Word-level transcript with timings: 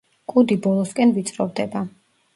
კუდი 0.31 0.57
ბოლოსკენ 0.63 1.13
ვიწროვდება. 1.19 1.87